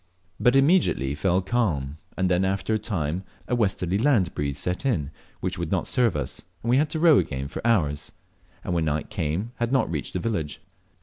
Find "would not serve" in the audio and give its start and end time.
5.59-6.15